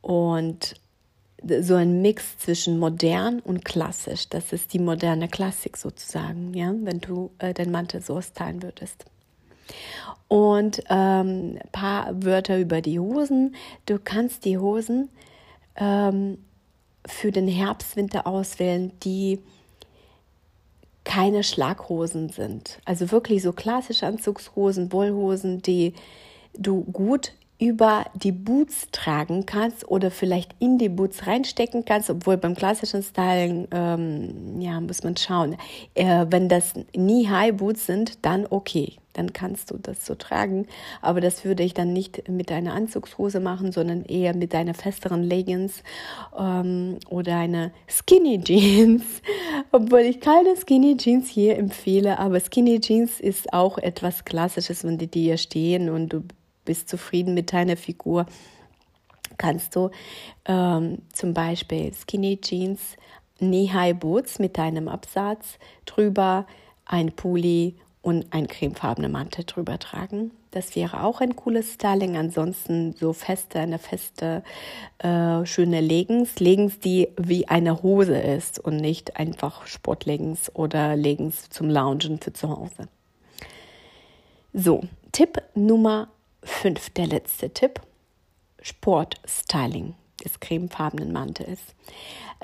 und 0.02 0.76
so 1.62 1.76
ein 1.76 2.02
Mix 2.02 2.38
zwischen 2.38 2.78
modern 2.78 3.40
und 3.40 3.66
klassisch. 3.66 4.30
Das 4.30 4.54
ist 4.54 4.74
die 4.74 4.80
moderne 4.80 5.30
Klassik 5.30 5.78
sozusagen, 5.78 6.54
ja, 6.54 6.72
wenn 6.84 7.00
du 7.00 7.32
äh, 7.40 7.54
den 7.54 7.72
Mantel 7.72 8.02
so 8.02 8.22
stylen 8.22 8.62
würdest. 8.62 9.06
Und 10.28 10.84
ähm, 10.90 11.58
ein 11.60 11.70
paar 11.72 12.24
Wörter 12.24 12.60
über 12.60 12.82
die 12.82 13.00
Hosen. 13.00 13.56
Du 13.86 13.98
kannst 14.04 14.46
die 14.46 14.58
Hosen 14.58 15.10
ähm, 15.80 16.38
für 17.06 17.32
den 17.32 17.48
Herbst, 17.48 17.96
Winter 17.96 18.28
auswählen, 18.28 18.92
die 19.04 19.40
keine 21.04 21.44
Schlaghosen 21.44 22.30
sind. 22.30 22.80
Also 22.86 23.12
wirklich 23.12 23.42
so 23.42 23.52
klassische 23.52 24.06
Anzugshosen, 24.06 24.92
Wollhosen, 24.92 25.62
die 25.62 25.94
du 26.54 26.84
gut 26.84 27.34
über 27.60 28.06
die 28.14 28.32
Boots 28.32 28.88
tragen 28.92 29.46
kannst 29.46 29.90
oder 29.90 30.12
vielleicht 30.12 30.56
in 30.60 30.78
die 30.78 30.88
Boots 30.88 31.28
reinstecken 31.28 31.84
kannst, 31.84 32.10
obwohl 32.10 32.38
beim 32.38 32.56
klassischen 32.56 33.04
Styling, 33.04 33.68
ähm, 33.72 34.62
ja, 34.62 34.80
muss 34.80 35.04
man 35.04 35.18
schauen. 35.18 35.58
Äh, 35.94 36.26
wenn 36.30 36.48
das 36.48 36.74
Knee-High-Boots 36.94 37.86
sind, 37.86 38.26
dann 38.26 38.48
okay, 38.50 38.94
dann 39.20 39.34
kannst 39.34 39.70
du 39.70 39.78
das 39.78 40.06
so 40.06 40.16
tragen. 40.16 40.66
Aber 41.02 41.20
das 41.20 41.44
würde 41.44 41.64
ich 41.64 41.74
dann 41.74 41.92
nicht 41.92 42.30
mit 42.30 42.52
einer 42.52 42.74
Anzugshose 42.74 43.40
machen, 43.42 43.72
sondern 43.72 44.06
eher 44.06 44.34
mit 44.34 44.56
einer 44.56 44.74
festeren 44.74 45.24
Leggings 45.24 45.84
ähm, 46.38 46.98
oder 47.10 47.36
einer 47.38 47.72
Skinny 47.88 48.42
Jeans. 48.42 49.04
Obwohl 49.72 50.02
ich 50.02 50.22
keine 50.22 50.56
Skinny 50.56 50.96
Jeans 50.96 51.28
hier 51.28 51.58
empfehle, 51.58 52.18
aber 52.18 52.40
Skinny 52.40 52.80
Jeans 52.80 53.20
ist 53.20 53.54
auch 53.54 53.78
etwas 53.78 54.24
Klassisches, 54.24 54.84
wenn 54.86 54.98
die 54.98 55.08
dir 55.08 55.38
stehen 55.38 55.90
und 55.90 56.14
du 56.14 56.24
bist 56.64 56.88
zufrieden 56.88 57.34
mit 57.34 57.52
deiner 57.52 57.76
Figur, 57.76 58.26
kannst 59.38 59.76
du 59.76 59.90
ähm, 60.46 61.00
zum 61.12 61.34
Beispiel 61.34 61.92
Skinny 61.94 62.40
Jeans, 62.40 62.96
Knee-High 63.40 63.98
Boots 63.98 64.40
mit 64.40 64.58
deinem 64.58 64.88
Absatz 64.88 65.60
drüber, 65.86 66.46
ein 66.86 67.12
Pulli 67.12 67.76
und 68.02 68.28
ein 68.32 68.48
cremefarbene 68.48 69.10
Mantel 69.10 69.44
drüber 69.46 69.78
tragen. 69.78 70.32
Das 70.52 70.76
wäre 70.76 71.04
auch 71.04 71.22
ein 71.22 71.36
cooles 71.36 71.74
Styling. 71.74 72.18
Ansonsten 72.18 72.94
so 72.94 73.14
feste, 73.14 73.60
eine 73.60 73.78
feste, 73.78 74.44
äh, 75.00 75.46
schöne 75.46 75.82
Leggings. 75.82 76.40
Leggings, 76.40 76.80
die 76.80 77.10
wie 77.18 77.48
eine 77.48 77.84
Hose 77.84 78.18
ist 78.18 78.60
und 78.60 78.78
nicht 78.78 79.18
einfach 79.18 79.68
Sportleggings 79.68 80.54
oder 80.56 80.96
Leggings 80.96 81.50
zum 81.50 81.70
Loungen 81.70 82.20
für 82.20 82.34
zu 82.34 82.50
Hause. 82.50 82.88
So, 84.54 84.82
Tipp 85.12 85.42
Nummer 85.54 86.08
5, 86.44 86.92
der 86.92 87.08
letzte 87.08 87.52
Tipp. 87.52 87.82
Sportstyling 88.62 89.96
des 90.20 90.40
cremefarbenen 90.40 91.12
Mantels. 91.12 91.60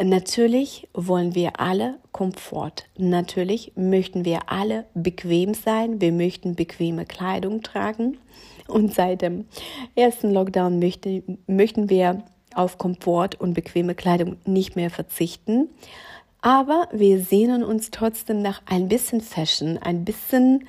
Natürlich 0.02 0.88
wollen 0.94 1.36
wir 1.36 1.60
alle 1.60 2.00
Komfort. 2.12 2.86
Natürlich 2.98 3.72
möchten 3.76 4.26
wir 4.26 4.50
alle 4.50 4.86
bequem 4.94 5.54
sein. 5.54 6.02
Wir 6.02 6.12
möchten 6.12 6.56
bequeme 6.56 7.06
Kleidung 7.06 7.62
tragen. 7.62 8.18
Und 8.68 8.94
seit 8.94 9.22
dem 9.22 9.46
ersten 9.96 10.32
Lockdown 10.32 10.80
möchte, 10.80 11.24
möchten 11.48 11.90
wir 11.90 12.24
auf 12.54 12.78
Komfort 12.78 13.32
und 13.40 13.54
bequeme 13.54 13.96
Kleidung 13.96 14.38
nicht 14.46 14.76
mehr 14.76 14.90
verzichten. 14.90 15.70
Aber 16.42 16.90
wir 16.92 17.20
sehnen 17.22 17.64
uns 17.64 17.90
trotzdem 17.90 18.42
nach 18.42 18.62
ein 18.66 18.88
bisschen 18.88 19.22
Fashion, 19.22 19.78
ein 19.78 20.06
bisschen, 20.06 20.68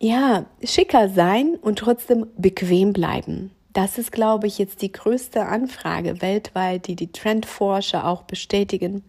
ja, 0.00 0.46
schicker 0.64 1.08
sein 1.08 1.56
und 1.60 1.78
trotzdem 1.78 2.26
bequem 2.36 2.92
bleiben. 2.92 3.50
Das 3.78 3.96
ist, 3.96 4.10
glaube 4.10 4.48
ich, 4.48 4.58
jetzt 4.58 4.82
die 4.82 4.90
größte 4.90 5.46
Anfrage 5.46 6.20
weltweit, 6.20 6.88
die 6.88 6.96
die 6.96 7.12
Trendforscher 7.12 8.08
auch 8.08 8.24
bestätigen. 8.24 9.04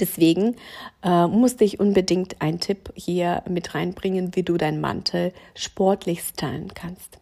Deswegen 0.00 0.56
äh, 1.04 1.28
musste 1.28 1.62
ich 1.62 1.78
unbedingt 1.78 2.42
einen 2.42 2.58
Tipp 2.58 2.92
hier 2.96 3.44
mit 3.48 3.76
reinbringen, 3.76 4.34
wie 4.34 4.42
du 4.42 4.56
deinen 4.56 4.80
Mantel 4.80 5.32
sportlich 5.54 6.22
stylen 6.22 6.74
kannst. 6.74 7.18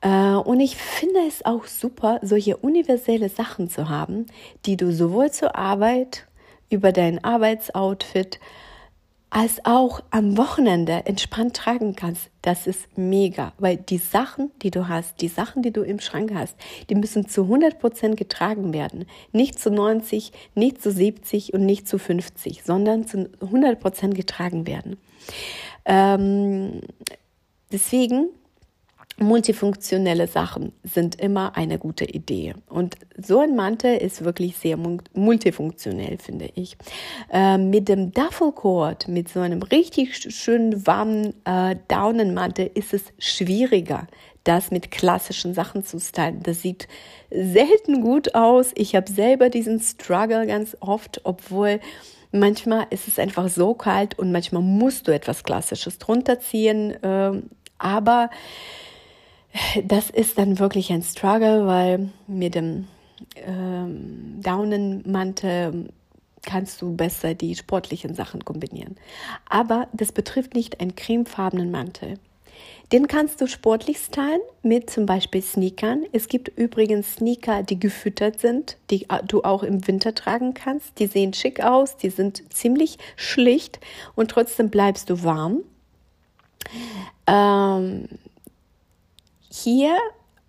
Äh, 0.00 0.36
und 0.36 0.60
ich 0.60 0.76
finde 0.76 1.18
es 1.26 1.44
auch 1.44 1.64
super, 1.64 2.20
solche 2.22 2.56
universelle 2.58 3.28
Sachen 3.28 3.68
zu 3.68 3.88
haben, 3.88 4.26
die 4.64 4.76
du 4.76 4.92
sowohl 4.92 5.32
zur 5.32 5.56
Arbeit 5.56 6.28
über 6.70 6.92
dein 6.92 7.24
Arbeitsoutfit 7.24 8.38
als 9.36 9.62
auch 9.66 10.02
am 10.08 10.38
Wochenende 10.38 11.02
entspannt 11.04 11.54
tragen 11.54 11.94
kannst, 11.94 12.30
das 12.40 12.66
ist 12.66 12.96
mega, 12.96 13.52
weil 13.58 13.76
die 13.76 13.98
Sachen, 13.98 14.50
die 14.62 14.70
du 14.70 14.88
hast, 14.88 15.20
die 15.20 15.28
Sachen, 15.28 15.60
die 15.62 15.72
du 15.72 15.82
im 15.82 16.00
Schrank 16.00 16.32
hast, 16.34 16.56
die 16.88 16.94
müssen 16.94 17.28
zu 17.28 17.42
100% 17.42 18.14
getragen 18.14 18.72
werden. 18.72 19.04
Nicht 19.32 19.58
zu 19.58 19.70
90, 19.70 20.32
nicht 20.54 20.80
zu 20.80 20.90
70 20.90 21.52
und 21.52 21.66
nicht 21.66 21.86
zu 21.86 21.98
50, 21.98 22.62
sondern 22.64 23.06
zu 23.06 23.28
100% 23.42 24.14
getragen 24.14 24.66
werden. 24.66 24.96
Ähm, 25.84 26.80
deswegen 27.70 28.30
multifunktionelle 29.18 30.26
Sachen 30.26 30.72
sind 30.82 31.18
immer 31.20 31.56
eine 31.56 31.78
gute 31.78 32.04
Idee. 32.04 32.54
Und 32.68 32.96
so 33.16 33.40
ein 33.40 33.56
Mantel 33.56 33.96
ist 33.96 34.24
wirklich 34.24 34.56
sehr 34.56 34.76
multifunktionell, 35.14 36.18
finde 36.18 36.50
ich. 36.54 36.76
Äh, 37.32 37.56
mit 37.56 37.88
dem 37.88 38.12
Duffelcoat, 38.12 39.08
mit 39.08 39.28
so 39.28 39.40
einem 39.40 39.62
richtig 39.62 40.16
schönen 40.34 40.86
warmen 40.86 41.32
äh, 41.44 41.76
Daunenmantel 41.88 42.70
ist 42.74 42.92
es 42.92 43.04
schwieriger, 43.18 44.06
das 44.44 44.70
mit 44.70 44.90
klassischen 44.90 45.54
Sachen 45.54 45.82
zu 45.82 45.98
stylen. 45.98 46.42
Das 46.42 46.60
sieht 46.60 46.86
selten 47.30 48.02
gut 48.02 48.34
aus. 48.34 48.72
Ich 48.74 48.94
habe 48.94 49.10
selber 49.10 49.48
diesen 49.48 49.80
Struggle 49.80 50.46
ganz 50.46 50.76
oft, 50.80 51.22
obwohl 51.24 51.80
manchmal 52.32 52.86
ist 52.90 53.08
es 53.08 53.18
einfach 53.18 53.48
so 53.48 53.72
kalt 53.72 54.18
und 54.18 54.30
manchmal 54.30 54.62
musst 54.62 55.08
du 55.08 55.12
etwas 55.12 55.42
Klassisches 55.42 55.98
drunter 55.98 56.38
ziehen. 56.38 57.02
Äh, 57.02 57.42
aber 57.78 58.30
das 59.84 60.10
ist 60.10 60.38
dann 60.38 60.58
wirklich 60.58 60.92
ein 60.92 61.02
Struggle, 61.02 61.66
weil 61.66 62.10
mit 62.26 62.54
dem 62.54 62.86
ähm, 63.36 64.40
Daunenmantel 64.42 65.88
kannst 66.44 66.80
du 66.80 66.94
besser 66.94 67.34
die 67.34 67.54
sportlichen 67.54 68.14
Sachen 68.14 68.44
kombinieren. 68.44 68.96
Aber 69.48 69.88
das 69.92 70.12
betrifft 70.12 70.54
nicht 70.54 70.80
einen 70.80 70.94
cremefarbenen 70.94 71.70
Mantel. 71.70 72.18
Den 72.92 73.08
kannst 73.08 73.40
du 73.40 73.48
sportlich 73.48 73.98
stylen 73.98 74.40
mit 74.62 74.88
zum 74.88 75.06
Beispiel 75.06 75.42
Sneakern. 75.42 76.04
Es 76.12 76.28
gibt 76.28 76.48
übrigens 76.56 77.14
Sneaker, 77.14 77.64
die 77.64 77.80
gefüttert 77.80 78.38
sind, 78.38 78.76
die 78.90 79.08
du 79.26 79.42
auch 79.42 79.64
im 79.64 79.86
Winter 79.88 80.14
tragen 80.14 80.54
kannst. 80.54 80.98
Die 81.00 81.06
sehen 81.06 81.34
schick 81.34 81.60
aus, 81.60 81.96
die 81.96 82.10
sind 82.10 82.44
ziemlich 82.52 82.98
schlicht 83.16 83.80
und 84.14 84.30
trotzdem 84.30 84.70
bleibst 84.70 85.10
du 85.10 85.24
warm. 85.24 85.62
Ähm, 87.26 88.08
hier 89.56 89.96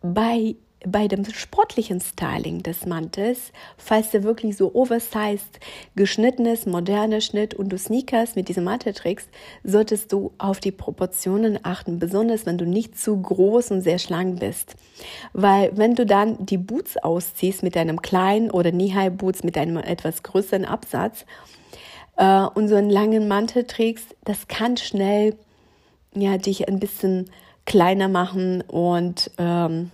bei 0.02 0.56
bei 0.86 1.08
dem 1.08 1.26
sportlichen 1.26 2.00
Styling 2.00 2.62
des 2.62 2.86
Mantels, 2.86 3.52
falls 3.78 4.12
der 4.12 4.24
wirklich 4.24 4.56
so 4.56 4.76
oversized 4.76 5.60
geschnitten 5.96 6.46
ist, 6.46 6.67
moderner 6.67 7.20
Schnitt 7.20 7.56
und 7.56 7.70
du 7.70 7.78
Sneakers 7.78 8.36
mit 8.36 8.48
diesem 8.48 8.63
Mantel 8.63 8.93
trägst, 8.93 9.28
solltest 9.63 10.13
du 10.13 10.34
auf 10.38 10.60
die 10.60 10.72
Proportionen 10.72 11.60
achten, 11.63 11.98
besonders 11.98 12.46
wenn 12.46 12.60
du 12.60 12.65
nicht 12.65 12.98
zu 12.98 13.20
groß 13.20 13.72
und 13.72 13.82
sehr 13.82 13.98
schlank 13.98 14.39
bist. 14.39 14.76
Weil 15.34 15.76
wenn 15.76 15.96
du 15.96 16.06
dann 16.06 16.46
die 16.46 16.60
Boots 16.60 16.96
ausziehst 16.98 17.63
mit 17.63 17.76
einem 17.76 18.02
kleinen 18.02 18.52
oder 18.52 18.72
Knee-High 18.72 19.13
Boots 19.13 19.43
mit 19.43 19.58
einem 19.58 19.78
etwas 19.78 20.22
größeren 20.22 20.63
Absatz 20.63 21.26
äh, 22.17 22.43
und 22.43 22.67
so 22.67 22.76
einen 22.76 22.91
langen 22.91 23.28
Mantel 23.28 23.65
trägst, 23.65 24.15
das 24.26 24.48
kann 24.48 24.78
schnell 24.78 25.36
ja 26.13 26.38
dich 26.38 26.67
ein 26.67 26.80
bisschen 26.80 27.32
kleiner 27.68 28.08
machen 28.08 28.62
und 28.62 29.30
ähm, 29.38 29.92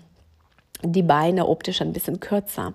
die 0.82 1.04
Beine 1.04 1.48
optisch 1.48 1.82
ein 1.82 1.92
bisschen 1.92 2.22
kürzer. 2.22 2.74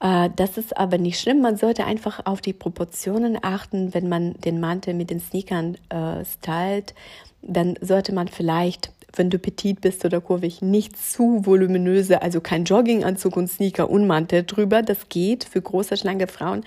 Äh, 0.00 0.30
das 0.34 0.58
ist 0.58 0.76
aber 0.76 0.98
nicht 0.98 1.20
schlimm. 1.20 1.40
Man 1.40 1.56
sollte 1.56 1.84
einfach 1.84 2.26
auf 2.26 2.40
die 2.40 2.52
Proportionen 2.52 3.38
achten, 3.42 3.94
wenn 3.94 4.08
man 4.08 4.34
den 4.40 4.58
Mantel 4.58 4.94
mit 4.94 5.10
den 5.10 5.20
Sneakern 5.20 5.76
äh, 5.90 6.24
stylt. 6.24 6.94
Dann 7.42 7.76
sollte 7.80 8.12
man 8.12 8.26
vielleicht 8.26 8.90
wenn 9.18 9.30
du 9.30 9.38
petit 9.38 9.80
bist 9.80 10.04
oder 10.04 10.20
kurvig, 10.20 10.60
nicht 10.60 10.96
zu 10.98 11.46
voluminöse, 11.46 12.20
also 12.20 12.42
kein 12.42 12.64
Jogginganzug 12.64 13.36
und 13.36 13.48
Sneaker 13.48 13.88
und 13.88 14.06
Mantel 14.06 14.44
drüber. 14.44 14.82
Das 14.82 15.08
geht 15.08 15.44
für 15.44 15.62
große, 15.62 15.96
schlanke 15.96 16.26
Frauen. 16.26 16.64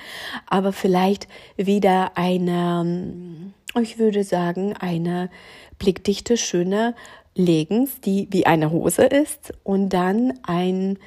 Aber 0.47 0.73
vielleicht 0.73 1.27
wieder 1.57 2.13
eine, 2.15 3.53
ich 3.79 3.99
würde 3.99 4.23
sagen, 4.23 4.75
eine 4.79 5.29
blickdichte, 5.77 6.37
schöne 6.37 6.95
Leggings, 7.35 8.01
die 8.01 8.27
wie 8.31 8.45
eine 8.45 8.71
Hose 8.71 9.05
ist 9.05 9.53
und 9.63 9.89
dann 9.89 10.39
ein 10.43 10.97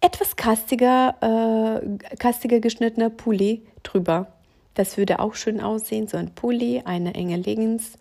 etwas 0.00 0.36
kastiger, 0.36 1.14
äh, 1.20 2.16
kastiger 2.16 2.60
geschnittener 2.60 3.10
Pulli 3.10 3.62
drüber. 3.82 4.28
Das 4.74 4.98
würde 4.98 5.20
auch 5.20 5.34
schön 5.34 5.60
aussehen, 5.60 6.06
so 6.06 6.16
ein 6.16 6.34
Pulli, 6.34 6.82
eine 6.84 7.14
enge 7.14 7.36
Leggings 7.36 7.98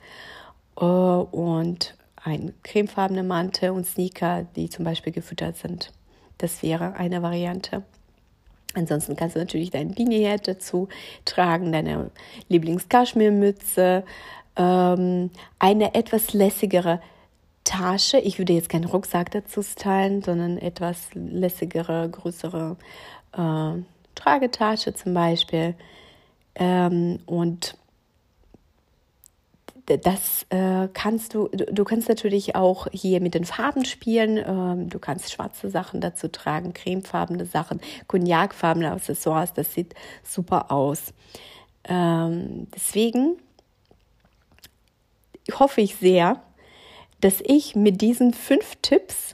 äh, 0.80 0.86
und 0.86 1.96
ein 2.24 2.54
cremefarbene 2.64 3.24
Mantel 3.24 3.70
und 3.72 3.86
Sneaker, 3.86 4.46
die 4.56 4.70
zum 4.70 4.84
Beispiel 4.84 5.14
gefüttert 5.14 5.58
sind. 5.58 5.92
Das 6.38 6.62
wäre 6.64 6.94
eine 6.96 7.22
Variante. 7.22 7.84
Ansonsten 8.74 9.16
kannst 9.16 9.36
du 9.36 9.40
natürlich 9.40 9.70
dein 9.70 9.94
Beanie 9.94 10.36
dazu 10.44 10.90
tragen, 11.24 11.72
deine 11.72 12.12
Lieblings-Kaschmirmütze, 12.50 14.04
ähm, 14.58 15.30
eine 15.60 15.96
etwas 15.96 16.34
lässigere 16.34 17.00
Tasche. 17.66 18.20
Ich 18.20 18.38
würde 18.38 18.54
jetzt 18.54 18.70
keinen 18.70 18.86
Rucksack 18.86 19.32
dazu 19.32 19.62
stylen, 19.62 20.22
sondern 20.22 20.58
etwas 20.58 21.10
lässigere, 21.14 22.10
größere 22.10 22.78
äh, 23.34 23.82
Tragetasche 24.16 24.94
zum 24.94 25.14
Beispiel. 25.14 25.76
Ähm, 26.56 27.20
und 27.26 27.78
das 29.86 30.46
äh, 30.50 30.88
kannst 30.94 31.36
du, 31.36 31.48
du 31.50 31.84
kannst 31.84 32.10
natürlich 32.10 32.56
auch 32.56 32.88
hier 32.92 33.22
mit 33.22 33.36
den 33.36 33.46
Farben 33.46 33.86
spielen. 33.86 34.38
Ähm, 34.38 34.90
du 34.90 34.98
kannst 34.98 35.32
schwarze 35.32 35.70
Sachen 35.70 36.02
dazu 36.02 36.28
tragen, 36.28 36.74
cremefarbene 36.74 37.46
Sachen, 37.46 37.80
cognacfarbene 38.08 38.92
Accessoires. 38.92 39.54
Das 39.54 39.74
sieht 39.74 39.94
super 40.24 40.72
aus. 40.72 41.14
Ähm, 41.84 42.68
deswegen 42.74 43.38
hoffe 45.52 45.82
ich 45.82 45.98
sehr, 45.98 46.42
dass 47.26 47.42
ich 47.44 47.76
mit 47.76 48.02
diesen 48.02 48.34
fünf 48.34 48.76
Tipps 48.84 49.34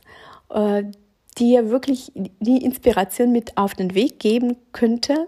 äh, 0.50 0.84
dir 1.38 1.70
wirklich 1.70 2.14
die 2.16 2.64
Inspiration 2.64 3.34
mit 3.34 3.58
auf 3.58 3.74
den 3.74 3.94
Weg 3.96 4.18
geben 4.18 4.56
könnte, 4.72 5.28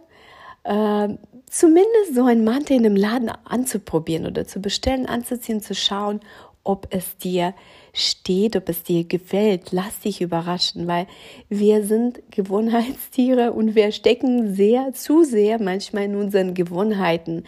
äh, 0.64 1.10
zumindest 1.46 2.16
so 2.16 2.24
ein 2.24 2.46
Mantel 2.46 2.78
in 2.78 2.86
einem 2.86 2.96
Laden 2.96 3.30
anzuprobieren 3.44 4.26
oder 4.26 4.48
zu 4.48 4.62
bestellen, 4.62 5.08
anzuziehen, 5.08 5.60
zu 5.60 5.76
schauen, 5.76 6.22
ob 6.64 6.88
es 6.92 7.18
dir 7.18 7.54
steht, 7.92 8.56
ob 8.56 8.70
es 8.70 8.84
dir 8.84 9.04
gefällt. 9.04 9.74
Lass 9.74 10.00
dich 10.00 10.22
überraschen, 10.22 10.88
weil 10.88 11.08
wir 11.50 11.84
sind 11.84 12.22
Gewohnheitstiere 12.32 13.52
und 13.52 13.76
wir 13.76 13.92
stecken 13.92 14.56
sehr, 14.56 14.94
zu 14.94 15.26
sehr 15.26 15.62
manchmal 15.62 16.06
in 16.06 16.16
unseren 16.16 16.54
Gewohnheiten. 16.54 17.44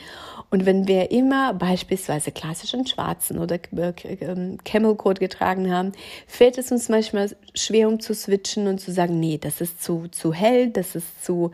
Und 0.56 0.66
wenn 0.66 0.88
wir 0.88 1.12
immer 1.12 1.54
beispielsweise 1.54 2.32
klassischen 2.32 2.88
Schwarzen 2.88 3.40
oder 3.40 3.56
äh, 3.76 3.94
ähm, 4.22 4.58
Camel 4.64 4.96
Code 4.96 5.20
getragen 5.20 5.70
haben, 5.70 5.92
fällt 6.28 6.58
es 6.58 6.72
uns 6.72 6.88
manchmal 6.88 7.36
schwer, 7.54 7.90
um 7.90 8.00
zu 8.00 8.14
switchen 8.14 8.68
und 8.68 8.80
zu 8.80 8.94
sagen, 8.94 9.20
nee, 9.20 9.38
das 9.38 9.60
ist 9.60 9.84
zu, 9.84 10.08
zu 10.12 10.32
hell, 10.32 10.70
das 10.70 10.96
ist 10.96 11.26
zu, 11.26 11.52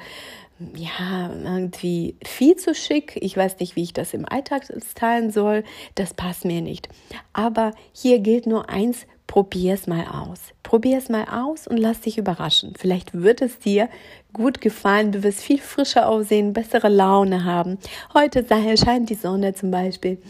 ja, 0.75 1.31
irgendwie 1.33 2.15
viel 2.23 2.57
zu 2.57 2.75
schick. 2.75 3.17
Ich 3.19 3.35
weiß 3.35 3.57
nicht, 3.57 3.75
wie 3.75 3.81
ich 3.81 3.93
das 3.93 4.13
im 4.13 4.29
Alltag 4.29 4.67
teilen 4.93 5.31
soll. 5.31 5.63
Das 5.95 6.13
passt 6.13 6.45
mir 6.45 6.61
nicht. 6.61 6.87
Aber 7.33 7.71
hier 7.93 8.19
gilt 8.19 8.45
nur 8.45 8.69
eins, 8.69 9.07
probier 9.31 9.75
es 9.75 9.87
mal 9.87 10.03
aus. 10.07 10.39
Probier 10.61 10.97
es 10.97 11.07
mal 11.07 11.23
aus 11.23 11.65
und 11.65 11.77
lass 11.77 12.01
dich 12.01 12.17
überraschen. 12.17 12.73
Vielleicht 12.77 13.13
wird 13.13 13.41
es 13.41 13.59
dir 13.59 13.87
gut 14.33 14.59
gefallen. 14.59 15.13
Du 15.13 15.23
wirst 15.23 15.39
viel 15.39 15.59
frischer 15.59 16.09
aussehen, 16.09 16.51
bessere 16.51 16.89
Laune 16.89 17.45
haben. 17.45 17.77
Heute 18.13 18.45
scheint 18.75 19.09
die 19.09 19.15
Sonne 19.15 19.53
zum 19.53 19.71
Beispiel. 19.71 20.21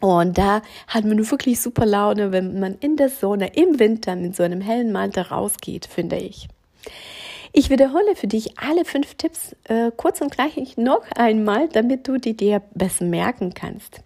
Und 0.00 0.38
da 0.38 0.62
hat 0.88 1.04
man 1.04 1.30
wirklich 1.30 1.60
super 1.60 1.84
Laune, 1.84 2.32
wenn 2.32 2.58
man 2.58 2.76
in 2.80 2.96
der 2.96 3.10
Sonne 3.10 3.54
im 3.54 3.78
Winter 3.78 4.16
mit 4.16 4.34
so 4.34 4.44
einem 4.44 4.62
hellen 4.62 4.92
Mantel 4.92 5.24
rausgeht, 5.24 5.84
finde 5.84 6.16
ich. 6.16 6.48
Ich 7.52 7.68
wiederhole 7.68 8.16
für 8.16 8.28
dich 8.28 8.58
alle 8.58 8.86
fünf 8.86 9.16
Tipps 9.16 9.54
äh, 9.64 9.90
kurz 9.94 10.22
und 10.22 10.32
gleich 10.32 10.78
noch 10.78 11.02
einmal, 11.14 11.68
damit 11.68 12.08
du 12.08 12.16
die 12.16 12.34
dir 12.34 12.62
besser 12.72 13.04
merken 13.04 13.52
kannst. 13.52 14.00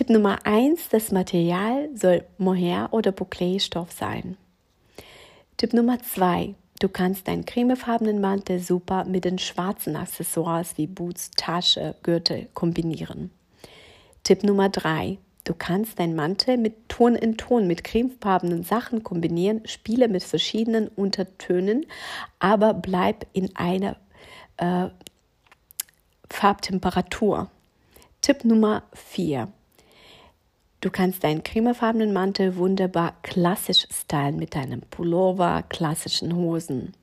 Tipp 0.00 0.08
Nummer 0.08 0.38
eins: 0.44 0.88
Das 0.88 1.12
Material 1.12 1.90
soll 1.94 2.24
Mohair 2.38 2.88
oder 2.90 3.12
Bouclé-Stoff 3.12 3.92
sein. 3.92 4.38
Tipp 5.58 5.74
Nummer 5.74 5.98
zwei: 6.02 6.54
Du 6.78 6.88
kannst 6.88 7.28
deinen 7.28 7.44
cremefarbenen 7.44 8.18
Mantel 8.18 8.60
super 8.60 9.04
mit 9.04 9.26
den 9.26 9.38
schwarzen 9.38 9.96
Accessoires 9.96 10.78
wie 10.78 10.86
Boots, 10.86 11.32
Tasche, 11.36 11.96
Gürtel 12.02 12.48
kombinieren. 12.54 13.30
Tipp 14.24 14.42
Nummer 14.42 14.70
drei: 14.70 15.18
Du 15.44 15.52
kannst 15.52 15.98
deinen 15.98 16.16
Mantel 16.16 16.56
mit 16.56 16.88
Ton 16.88 17.14
in 17.14 17.36
Ton, 17.36 17.66
mit 17.66 17.84
cremefarbenen 17.84 18.62
Sachen 18.62 19.02
kombinieren, 19.02 19.66
spiele 19.66 20.08
mit 20.08 20.22
verschiedenen 20.22 20.88
Untertönen, 20.88 21.84
aber 22.38 22.72
bleib 22.72 23.26
in 23.34 23.54
einer 23.54 23.96
äh, 24.56 24.88
Farbtemperatur. 26.30 27.50
Tipp 28.22 28.46
Nummer 28.46 28.84
4. 28.94 29.52
Du 30.80 30.90
kannst 30.90 31.24
deinen 31.24 31.42
cremefarbenen 31.42 32.12
Mantel 32.12 32.56
wunderbar 32.56 33.14
klassisch 33.22 33.86
stylen 33.92 34.36
mit 34.36 34.54
deinem 34.54 34.80
Pullover, 34.80 35.62
klassischen 35.68 36.34
Hosen. 36.34 36.94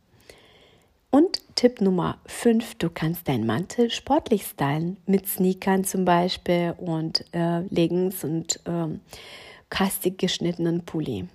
Und 1.12 1.42
Tipp 1.56 1.80
Nummer 1.80 2.18
5, 2.26 2.76
du 2.76 2.90
kannst 2.90 3.28
deinen 3.28 3.46
Mantel 3.46 3.92
sportlich 3.92 4.46
stylen, 4.46 4.98
mit 5.06 5.28
Sneakern 5.28 5.84
zum 5.84 6.06
Beispiel 6.06 6.74
und 6.78 7.24
äh, 7.34 7.62
Leggings 7.70 8.24
und 8.24 8.60
äh, 8.66 8.98
kastig 9.70 10.18
geschnittenen 10.18 10.84
Pulli. 10.84 11.28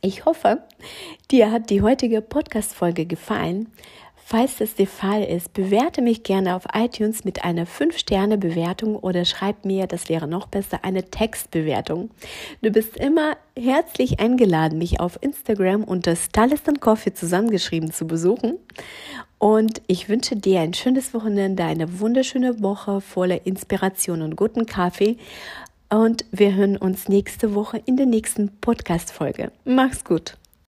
Ich 0.00 0.24
hoffe, 0.24 0.62
dir 1.30 1.52
hat 1.52 1.68
die 1.68 1.82
heutige 1.82 2.22
Podcast-Folge 2.22 3.04
gefallen. 3.04 3.68
Falls 4.32 4.58
das 4.58 4.76
der 4.76 4.86
Fall 4.86 5.24
ist, 5.24 5.52
bewerte 5.54 6.02
mich 6.02 6.22
gerne 6.22 6.54
auf 6.54 6.62
iTunes 6.72 7.24
mit 7.24 7.44
einer 7.44 7.66
5-Sterne-Bewertung 7.66 8.94
oder 8.94 9.24
schreib 9.24 9.64
mir, 9.64 9.88
das 9.88 10.08
wäre 10.08 10.28
noch 10.28 10.46
besser, 10.46 10.84
eine 10.84 11.02
Textbewertung. 11.02 12.10
Du 12.62 12.70
bist 12.70 12.96
immer 12.96 13.36
herzlich 13.58 14.20
eingeladen, 14.20 14.78
mich 14.78 15.00
auf 15.00 15.18
Instagram 15.20 15.82
unter 15.82 16.14
Stylist 16.14 16.68
and 16.68 16.80
Coffee 16.80 17.12
zusammengeschrieben 17.12 17.90
zu 17.90 18.06
besuchen. 18.06 18.56
Und 19.38 19.82
ich 19.88 20.08
wünsche 20.08 20.36
dir 20.36 20.60
ein 20.60 20.74
schönes 20.74 21.12
Wochenende, 21.12 21.64
eine 21.64 21.98
wunderschöne 21.98 22.62
Woche 22.62 23.00
voller 23.00 23.44
Inspiration 23.48 24.22
und 24.22 24.36
guten 24.36 24.64
Kaffee. 24.64 25.16
Und 25.88 26.24
wir 26.30 26.54
hören 26.54 26.76
uns 26.76 27.08
nächste 27.08 27.56
Woche 27.56 27.82
in 27.84 27.96
der 27.96 28.06
nächsten 28.06 28.60
Podcast-Folge. 28.60 29.50
Mach's 29.64 30.04
gut. 30.04 30.36